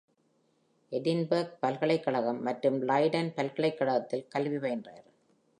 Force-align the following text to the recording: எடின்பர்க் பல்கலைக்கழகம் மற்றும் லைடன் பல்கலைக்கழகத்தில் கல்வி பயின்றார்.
எடின்பர்க் 0.91 1.53
பல்கலைக்கழகம் 1.59 2.41
மற்றும் 2.41 2.79
லைடன் 2.81 3.31
பல்கலைக்கழகத்தில் 3.33 4.27
கல்வி 4.29 4.57
பயின்றார். 4.57 5.05